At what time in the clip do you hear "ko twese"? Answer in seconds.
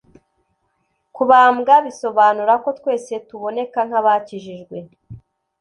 2.63-3.13